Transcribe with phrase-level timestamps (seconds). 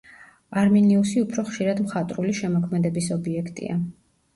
[0.61, 3.83] არმინიუსი უფრო ხშირად მხატვრული შემოქმედების ობიექტია.